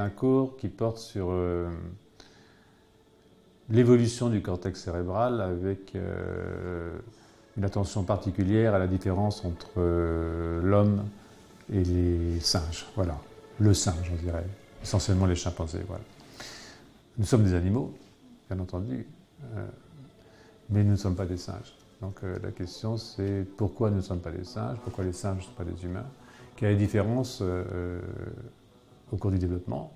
un 0.00 0.10
cours 0.10 0.56
qui 0.56 0.68
porte 0.68 0.98
sur 0.98 1.28
euh, 1.30 1.68
l'évolution 3.68 4.28
du 4.28 4.42
cortex 4.42 4.80
cérébral 4.80 5.40
avec 5.40 5.94
euh, 5.94 6.98
une 7.56 7.64
attention 7.64 8.02
particulière 8.02 8.74
à 8.74 8.78
la 8.78 8.86
différence 8.86 9.44
entre 9.44 9.72
euh, 9.78 10.60
l'homme 10.62 11.04
et 11.72 11.84
les 11.84 12.40
singes. 12.40 12.86
Voilà, 12.96 13.18
le 13.58 13.74
singe, 13.74 14.10
on 14.12 14.22
dirait, 14.22 14.46
essentiellement 14.82 15.26
les 15.26 15.36
chimpanzés. 15.36 15.84
Voilà. 15.86 16.04
Nous 17.18 17.26
sommes 17.26 17.44
des 17.44 17.54
animaux, 17.54 17.92
bien 18.48 18.58
entendu, 18.60 19.06
mais 20.70 20.82
nous 20.82 20.92
ne 20.92 20.96
sommes 20.96 21.16
pas 21.16 21.26
des 21.26 21.36
singes. 21.36 21.74
Donc 22.00 22.22
la 22.22 22.50
question 22.50 22.96
c'est 22.96 23.44
pourquoi 23.58 23.90
nous 23.90 23.96
ne 23.96 24.02
sommes 24.02 24.20
pas 24.20 24.30
des 24.30 24.44
singes, 24.44 24.78
pourquoi 24.82 25.04
les 25.04 25.12
singes 25.12 25.38
ne 25.38 25.42
sont 25.42 25.52
pas 25.52 25.64
des 25.64 25.84
humains, 25.84 26.06
quelle 26.56 26.70
est 26.70 26.72
la 26.72 26.78
différence 26.78 27.42
au 29.12 29.16
cours 29.16 29.30
du 29.30 29.38
développement. 29.38 29.92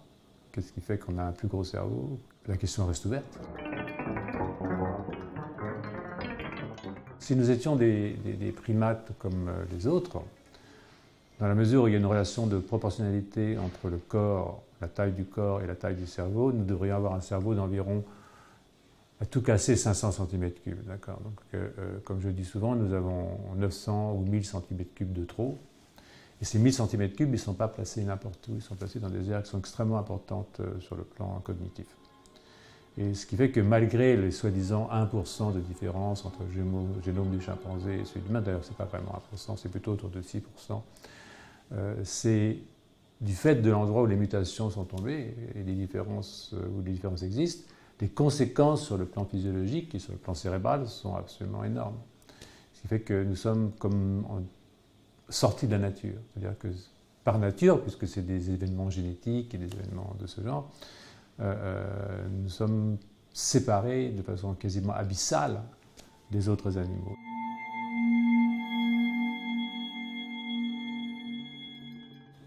Qu'est-ce 0.52 0.72
qui 0.72 0.80
fait 0.80 0.98
qu'on 0.98 1.18
a 1.18 1.24
un 1.24 1.32
plus 1.32 1.48
gros 1.48 1.64
cerveau? 1.64 2.18
La 2.46 2.56
question 2.56 2.86
reste 2.86 3.04
ouverte. 3.06 3.38
Si 7.18 7.34
nous 7.34 7.50
étions 7.50 7.74
des, 7.76 8.16
primates 8.54 9.12
comme 9.18 9.48
euh, 9.48 9.64
les 9.72 9.86
autres, 9.86 10.20
dans 11.40 11.48
la 11.48 11.54
mesure 11.54 11.84
où 11.84 11.88
il 11.88 11.92
y 11.92 11.94
a 11.94 11.98
une 11.98 12.06
relation 12.06 12.46
de 12.46 12.58
proportionnalité 12.58 13.56
entre 13.58 13.88
le 13.88 13.96
corps, 13.96 14.62
la 14.80 14.88
taille 14.88 15.12
du 15.12 15.24
corps 15.24 15.62
et 15.62 15.66
la 15.66 15.74
taille 15.74 15.96
du 15.96 16.06
cerveau, 16.06 16.52
nous 16.52 16.64
devrions 16.64 16.96
avoir 16.96 17.14
un 17.14 17.20
cerveau 17.20 17.54
d'environ, 17.54 18.04
à 19.20 19.26
tout 19.26 19.42
casser, 19.42 19.74
500 19.74 20.10
cm3. 20.10 20.84
D'accord? 20.86 21.20
Donc, 21.20 21.40
euh, 21.54 21.68
euh, 21.78 21.98
comme 22.04 22.20
je 22.20 22.28
dis 22.28 22.44
souvent, 22.44 22.74
nous 22.74 22.92
avons 22.92 23.38
900 23.56 24.12
ou 24.12 24.20
1000 24.20 24.42
cm3 24.42 25.12
de 25.12 25.24
trop. 25.24 25.58
Et 26.40 26.44
ces 26.44 26.58
1000 26.58 26.72
cm3, 26.72 27.14
ils 27.20 27.30
ne 27.30 27.36
sont 27.36 27.54
pas 27.54 27.68
placés 27.68 28.02
n'importe 28.02 28.48
où, 28.48 28.56
ils 28.56 28.62
sont 28.62 28.74
placés 28.74 28.98
dans 28.98 29.08
des 29.08 29.30
aires 29.30 29.42
qui 29.42 29.50
sont 29.50 29.58
extrêmement 29.58 29.98
importantes 29.98 30.58
euh, 30.60 30.80
sur 30.80 30.96
le 30.96 31.04
plan 31.04 31.40
cognitif. 31.44 31.86
Et 32.96 33.14
ce 33.14 33.26
qui 33.26 33.36
fait 33.36 33.50
que 33.50 33.60
malgré 33.60 34.16
les 34.16 34.30
soi-disant 34.30 34.88
1% 34.92 35.52
de 35.52 35.60
différence 35.60 36.24
entre 36.24 36.40
le 36.44 37.02
génome 37.02 37.30
du 37.30 37.40
chimpanzé 37.40 38.00
et 38.00 38.04
celui 38.04 38.20
de 38.20 38.26
l'humain, 38.26 38.40
d'ailleurs 38.40 38.64
ce 38.64 38.70
n'est 38.70 38.76
pas 38.76 38.84
vraiment 38.84 39.20
1%, 39.34 39.56
c'est 39.56 39.68
plutôt 39.68 39.92
autour 39.92 40.10
de 40.10 40.22
6%, 40.22 40.40
euh, 41.72 41.96
c'est 42.04 42.58
du 43.20 43.34
fait 43.34 43.56
de 43.56 43.70
l'endroit 43.70 44.02
où 44.02 44.06
les 44.06 44.16
mutations 44.16 44.70
sont 44.70 44.84
tombées 44.84 45.34
et 45.56 45.62
les 45.64 45.74
différences, 45.74 46.54
euh, 46.54 46.68
où 46.68 46.82
les 46.82 46.92
différences 46.92 47.22
existent, 47.22 47.68
les 48.00 48.08
conséquences 48.08 48.84
sur 48.84 48.96
le 48.96 49.06
plan 49.06 49.24
physiologique 49.24 49.94
et 49.94 49.98
sur 49.98 50.12
le 50.12 50.18
plan 50.18 50.34
cérébral 50.34 50.86
sont 50.86 51.16
absolument 51.16 51.64
énormes. 51.64 51.98
Ce 52.74 52.82
qui 52.82 52.88
fait 52.88 53.00
que 53.00 53.24
nous 53.24 53.36
sommes 53.36 53.72
comme 53.78 54.24
sortis 55.28 55.66
de 55.66 55.72
la 55.72 55.78
nature. 55.78 56.16
C'est-à-dire 56.32 56.58
que 56.58 56.68
par 57.24 57.38
nature, 57.38 57.80
puisque 57.80 58.06
c'est 58.06 58.22
des 58.24 58.50
événements 58.50 58.90
génétiques 58.90 59.54
et 59.54 59.58
des 59.58 59.72
événements 59.72 60.14
de 60.20 60.26
ce 60.26 60.42
genre, 60.42 60.70
euh, 61.40 61.54
euh, 61.56 62.28
nous 62.42 62.48
sommes 62.48 62.98
séparés 63.32 64.10
de 64.10 64.22
façon 64.22 64.54
quasiment 64.54 64.92
abyssale 64.92 65.60
des 66.30 66.48
autres 66.48 66.78
animaux. 66.78 67.16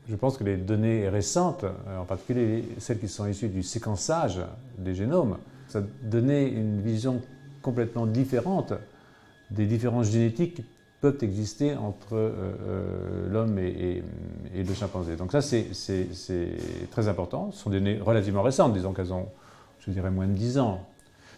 Je 0.07 0.15
pense 0.15 0.37
que 0.37 0.45
les 0.45 0.55
données 0.55 1.09
récentes, 1.09 1.65
euh, 1.65 1.97
en 1.97 2.05
particulier 2.05 2.63
celles 2.77 2.99
qui 2.99 3.09
sont 3.09 3.27
issues 3.27 3.49
du 3.49 3.63
séquençage 3.63 4.39
des 4.77 4.95
génomes, 4.95 5.37
ça 5.67 5.81
donnait 6.03 6.47
une 6.47 6.81
vision 6.81 7.21
complètement 7.61 8.05
différente 8.05 8.73
des 9.51 9.65
différences 9.65 10.11
génétiques 10.11 10.61
peuvent 11.01 11.17
exister 11.21 11.75
entre 11.75 12.15
euh, 12.15 12.31
euh, 12.67 13.29
l'homme 13.29 13.59
et, 13.59 14.03
le 14.55 14.73
chimpanzé. 14.73 15.15
Donc 15.15 15.31
ça, 15.31 15.41
c'est 15.41 15.67
très 16.91 17.07
important. 17.07 17.51
Ce 17.51 17.59
sont 17.59 17.69
des 17.69 17.79
données 17.79 17.99
relativement 17.99 18.41
récentes, 18.41 18.73
disons 18.73 18.93
qu'elles 18.93 19.13
ont, 19.13 19.27
je 19.79 19.91
dirais, 19.91 20.09
moins 20.09 20.27
de 20.27 20.33
10 20.33 20.57
ans. 20.57 20.87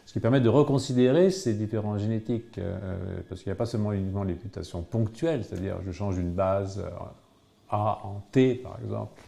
Ce 0.05 0.13
qui 0.13 0.19
permet 0.19 0.41
de 0.41 0.49
reconsidérer 0.49 1.29
ces 1.29 1.53
différences 1.53 2.01
génétiques, 2.01 2.57
euh, 2.57 3.19
parce 3.27 3.41
qu'il 3.41 3.49
n'y 3.49 3.53
a 3.53 3.57
pas 3.57 3.65
seulement 3.65 3.91
uniquement 3.91 4.23
les 4.23 4.33
mutations 4.33 4.81
ponctuelles, 4.81 5.43
c'est-à-dire 5.43 5.75
je 5.85 5.91
change 5.91 6.17
une 6.17 6.31
base 6.31 6.83
A 7.69 7.99
en 8.03 8.23
T, 8.31 8.55
par 8.55 8.79
exemple, 8.83 9.21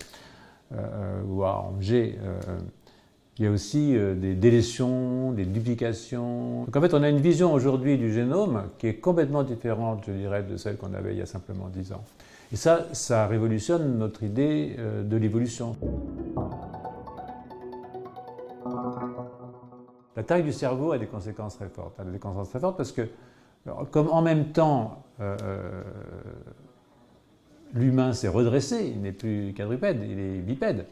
ou 1.27 1.43
A 1.43 1.59
en 1.59 1.81
G. 1.81 2.17
Il 3.41 3.45
y 3.45 3.47
a 3.47 3.51
aussi 3.51 3.97
euh, 3.97 4.13
des 4.13 4.35
délétions, 4.35 5.31
des 5.31 5.45
duplications. 5.45 6.65
Donc 6.65 6.75
en 6.75 6.79
fait, 6.79 6.93
on 6.93 7.01
a 7.01 7.09
une 7.09 7.17
vision 7.17 7.51
aujourd'hui 7.53 7.97
du 7.97 8.13
génome 8.13 8.65
qui 8.77 8.85
est 8.85 8.97
complètement 8.97 9.41
différente, 9.41 10.03
je 10.05 10.11
dirais, 10.11 10.43
de 10.43 10.57
celle 10.57 10.77
qu'on 10.77 10.93
avait 10.93 11.13
il 11.13 11.17
y 11.17 11.23
a 11.23 11.25
simplement 11.25 11.67
10 11.69 11.93
ans. 11.93 12.03
Et 12.53 12.55
ça, 12.55 12.85
ça 12.91 13.25
révolutionne 13.25 13.97
notre 13.97 14.21
idée 14.21 14.75
euh, 14.77 15.01
de 15.01 15.17
l'évolution. 15.17 15.75
La 20.15 20.21
taille 20.21 20.43
du 20.43 20.53
cerveau 20.53 20.91
a 20.91 20.99
des 20.99 21.07
conséquences 21.07 21.55
très 21.55 21.69
fortes. 21.69 21.95
Elle 21.99 22.09
a 22.09 22.11
des 22.11 22.19
conséquences 22.19 22.51
très 22.51 22.59
fortes 22.59 22.77
parce 22.77 22.91
que, 22.91 23.07
comme 23.89 24.09
en 24.09 24.21
même 24.21 24.49
temps, 24.49 25.01
euh, 25.19 25.81
l'humain 27.73 28.13
s'est 28.13 28.27
redressé, 28.27 28.91
il 28.93 29.01
n'est 29.01 29.13
plus 29.13 29.51
quadrupède, 29.57 29.99
il 30.07 30.19
est 30.19 30.37
bipède. 30.41 30.85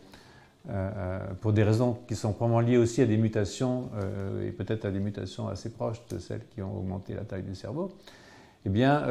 Euh, 0.71 0.89
euh, 0.97 1.19
pour 1.41 1.51
des 1.51 1.63
raisons 1.63 1.97
qui 2.07 2.15
sont 2.15 2.31
probablement 2.31 2.59
liées 2.59 2.77
aussi 2.77 3.01
à 3.01 3.07
des 3.07 3.17
mutations, 3.17 3.89
euh, 3.95 4.47
et 4.47 4.51
peut-être 4.51 4.85
à 4.85 4.91
des 4.91 4.99
mutations 4.99 5.47
assez 5.47 5.71
proches 5.71 6.05
de 6.09 6.19
celles 6.19 6.45
qui 6.53 6.61
ont 6.61 6.77
augmenté 6.77 7.15
la 7.15 7.23
taille 7.23 7.41
du 7.41 7.55
cerveau, 7.55 7.91
eh 8.65 8.69
bien, 8.69 9.07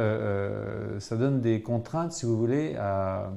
ça 1.01 1.17
donne 1.17 1.41
des 1.41 1.63
contraintes, 1.63 2.13
si 2.13 2.27
vous 2.27 2.37
voulez, 2.37 2.77
à 2.77 3.33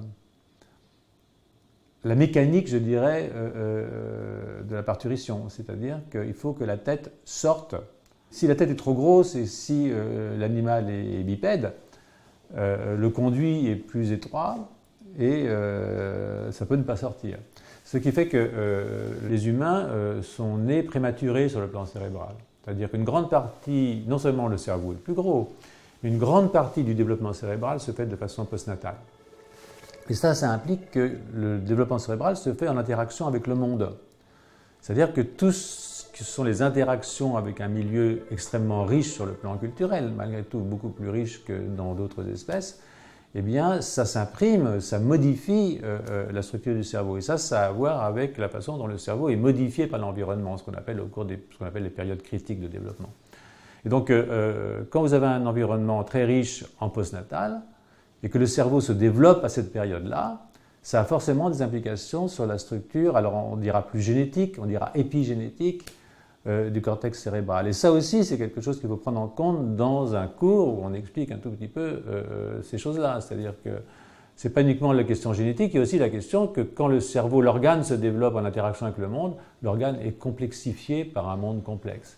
la 2.03 2.15
mécanique, 2.15 2.67
je 2.67 2.77
dirais, 2.77 3.31
de 3.33 4.75
la 4.75 4.83
parturition. 4.83 5.47
C'est-à-dire 5.47 6.01
qu'il 6.11 6.33
faut 6.33 6.51
que 6.51 6.65
la 6.65 6.75
tête 6.75 7.13
sorte. 7.23 7.75
Si 8.29 8.45
la 8.45 8.55
tête 8.55 8.69
est 8.69 8.75
trop 8.75 8.93
grosse 8.93 9.35
et 9.35 9.45
si 9.45 9.89
l'animal 10.37 10.89
est 10.89 11.23
bipède, 11.23 11.71
le 12.57 13.07
conduit 13.07 13.67
est 13.67 13.77
plus 13.77 14.11
étroit 14.11 14.69
et 15.17 15.47
ça 16.51 16.65
peut 16.65 16.75
ne 16.75 16.83
pas 16.83 16.97
sortir. 16.97 17.37
Ce 17.91 17.97
qui 17.97 18.13
fait 18.13 18.27
que 18.27 18.37
euh, 18.37 19.09
les 19.29 19.49
humains 19.49 19.85
euh, 19.89 20.21
sont 20.21 20.55
nés 20.55 20.81
prématurés 20.81 21.49
sur 21.49 21.59
le 21.59 21.67
plan 21.67 21.85
cérébral. 21.85 22.35
C'est-à-dire 22.63 22.89
qu'une 22.89 23.03
grande 23.03 23.29
partie, 23.29 24.05
non 24.07 24.17
seulement 24.17 24.47
le 24.47 24.55
cerveau 24.55 24.93
est 24.93 24.95
plus 24.95 25.13
gros, 25.13 25.51
mais 26.01 26.07
une 26.07 26.17
grande 26.17 26.53
partie 26.53 26.85
du 26.85 26.93
développement 26.93 27.33
cérébral 27.33 27.81
se 27.81 27.91
fait 27.91 28.05
de 28.05 28.15
façon 28.15 28.45
postnatale. 28.45 28.95
Et 30.09 30.13
ça, 30.13 30.33
ça 30.35 30.51
implique 30.51 30.89
que 30.91 31.17
le 31.33 31.57
développement 31.57 31.99
cérébral 31.99 32.37
se 32.37 32.53
fait 32.53 32.69
en 32.69 32.77
interaction 32.77 33.27
avec 33.27 33.45
le 33.45 33.55
monde. 33.55 33.93
C'est-à-dire 34.79 35.11
que 35.11 35.19
tout 35.19 35.51
ce 35.51 36.05
qui 36.13 36.23
sont 36.23 36.45
les 36.45 36.61
interactions 36.61 37.35
avec 37.35 37.59
un 37.59 37.67
milieu 37.67 38.21
extrêmement 38.31 38.85
riche 38.85 39.11
sur 39.11 39.25
le 39.25 39.33
plan 39.33 39.57
culturel, 39.57 40.13
malgré 40.15 40.43
tout 40.43 40.59
beaucoup 40.59 40.91
plus 40.91 41.09
riche 41.09 41.43
que 41.43 41.59
dans 41.75 41.93
d'autres 41.93 42.25
espèces, 42.29 42.79
eh 43.33 43.41
bien, 43.41 43.81
ça 43.81 44.05
s'imprime, 44.05 44.81
ça 44.81 44.99
modifie 44.99 45.79
euh, 45.83 45.99
euh, 46.09 46.31
la 46.31 46.41
structure 46.41 46.75
du 46.75 46.83
cerveau. 46.83 47.17
Et 47.17 47.21
ça, 47.21 47.37
ça 47.37 47.63
a 47.63 47.67
à 47.67 47.71
voir 47.71 48.03
avec 48.03 48.37
la 48.37 48.49
façon 48.49 48.77
dont 48.77 48.87
le 48.87 48.97
cerveau 48.97 49.29
est 49.29 49.37
modifié 49.37 49.87
par 49.87 49.99
l'environnement, 49.99 50.57
ce 50.57 50.63
qu'on 50.63 50.73
appelle 50.73 50.99
au 50.99 51.05
cours 51.05 51.25
des, 51.25 51.41
ce 51.51 51.57
qu'on 51.57 51.65
appelle 51.65 51.83
les 51.83 51.89
périodes 51.89 52.21
critiques 52.21 52.59
de 52.59 52.67
développement. 52.67 53.09
Et 53.85 53.89
donc, 53.89 54.09
euh, 54.09 54.81
quand 54.89 55.01
vous 55.01 55.13
avez 55.13 55.27
un 55.27 55.45
environnement 55.45 56.03
très 56.03 56.25
riche 56.25 56.65
en 56.79 56.89
postnatal, 56.89 57.61
et 58.23 58.29
que 58.29 58.37
le 58.37 58.45
cerveau 58.45 58.81
se 58.81 58.91
développe 58.91 59.43
à 59.43 59.49
cette 59.49 59.71
période-là, 59.71 60.41
ça 60.83 61.01
a 61.01 61.03
forcément 61.05 61.49
des 61.49 61.61
implications 61.61 62.27
sur 62.27 62.45
la 62.45 62.57
structure, 62.57 63.15
alors 63.15 63.33
on 63.33 63.55
dira 63.55 63.83
plus 63.83 64.01
génétique, 64.01 64.57
on 64.59 64.65
dira 64.65 64.91
épigénétique, 64.93 65.85
euh, 66.47 66.71
du 66.71 66.81
cortex 66.81 67.21
cérébral. 67.21 67.67
Et 67.67 67.73
ça 67.73 67.91
aussi, 67.91 68.25
c'est 68.25 68.35
quelque 68.35 68.61
chose 68.61 68.79
qu'il 68.79 68.89
faut 68.89 68.97
prendre 68.97 69.19
en 69.19 69.27
compte 69.27 69.75
dans 69.75 70.15
un 70.15 70.25
cours 70.25 70.69
où 70.69 70.81
on 70.83 70.91
explique 70.91 71.31
un 71.31 71.37
tout 71.37 71.51
petit 71.51 71.67
peu 71.67 71.79
euh, 71.79 72.01
euh, 72.07 72.61
ces 72.63 72.79
choses-là. 72.79 73.21
C'est-à-dire 73.21 73.53
que 73.63 73.69
ce 74.35 74.47
n'est 74.47 74.53
pas 74.55 74.61
uniquement 74.63 74.91
la 74.91 75.03
question 75.03 75.33
génétique, 75.33 75.71
il 75.71 75.77
y 75.77 75.79
a 75.79 75.83
aussi 75.83 75.99
la 75.99 76.09
question 76.09 76.47
que 76.47 76.61
quand 76.61 76.87
le 76.87 76.99
cerveau, 76.99 77.43
l'organe 77.43 77.83
se 77.83 77.93
développe 77.93 78.33
en 78.33 78.43
interaction 78.43 78.87
avec 78.87 78.97
le 78.97 79.07
monde, 79.07 79.35
l'organe 79.61 79.99
est 80.01 80.13
complexifié 80.13 81.05
par 81.05 81.29
un 81.29 81.35
monde 81.35 81.61
complexe. 81.61 82.17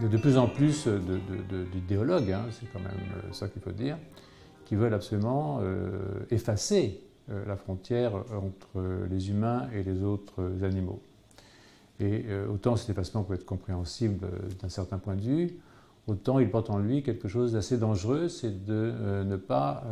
De, 0.00 0.16
plus 0.16 0.38
en 0.38 0.46
plus 0.46 0.88
d'idéologues, 1.74 2.32
hein, 2.32 2.46
c'est 2.52 2.72
quand 2.72 2.80
même 2.80 3.32
ça 3.32 3.48
qu'il 3.48 3.60
faut 3.60 3.70
dire, 3.70 3.98
qui 4.64 4.76
veulent 4.76 4.94
absolument 4.94 5.60
effacer 6.30 7.02
la 7.28 7.56
frontière 7.56 8.14
entre 8.14 9.06
les 9.10 9.30
humains 9.30 9.68
et 9.72 9.82
les 9.82 10.02
autres 10.02 10.42
animaux. 10.62 11.00
Et 12.00 12.24
euh, 12.28 12.48
autant 12.48 12.76
cet 12.76 12.90
effacement 12.90 13.22
peut 13.22 13.34
être 13.34 13.44
compréhensible 13.44 14.26
euh, 14.26 14.38
d'un 14.60 14.68
certain 14.68 14.98
point 14.98 15.14
de 15.14 15.20
vue, 15.20 15.58
autant 16.08 16.40
il 16.40 16.50
porte 16.50 16.70
en 16.70 16.78
lui 16.78 17.02
quelque 17.02 17.28
chose 17.28 17.52
d'assez 17.52 17.78
dangereux, 17.78 18.28
c'est 18.28 18.64
de 18.64 19.22
ne 19.24 19.36
pas 19.36 19.84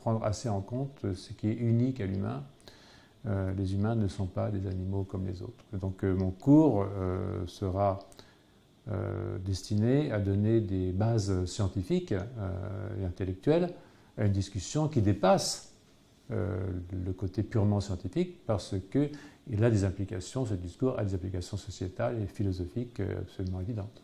prendre 0.00 0.24
assez 0.24 0.48
en 0.48 0.60
compte 0.60 1.06
ce 1.14 1.32
qui 1.32 1.48
est 1.48 1.54
unique 1.54 2.00
à 2.00 2.06
l'humain. 2.06 2.42
les 3.56 3.74
humains 3.74 3.94
ne 3.94 4.08
sont 4.08 4.26
pas 4.26 4.50
des 4.50 4.66
animaux 4.66 5.04
comme 5.04 5.28
les 5.28 5.42
autres. 5.42 5.64
donc 5.80 6.02
mon 6.02 6.32
cours 6.32 6.88
sera 7.46 8.00
destiné 9.44 10.10
à 10.10 10.18
donner 10.18 10.60
des 10.60 10.90
bases 10.90 11.44
scientifiques 11.44 12.10
et 12.10 13.04
intellectuelles 13.04 13.72
à 14.18 14.24
une 14.24 14.32
discussion 14.32 14.88
qui 14.88 15.02
dépasse 15.02 15.73
le 16.30 17.12
côté 17.12 17.42
purement 17.42 17.80
scientifique 17.80 18.44
parce 18.46 18.74
qu'il 18.90 19.64
a 19.64 19.70
des 19.70 19.84
implications, 19.84 20.46
ce 20.46 20.54
discours 20.54 20.98
a 20.98 21.04
des 21.04 21.14
implications 21.14 21.56
sociétales 21.56 22.20
et 22.22 22.26
philosophiques 22.26 23.00
absolument 23.00 23.60
évidentes. 23.60 24.02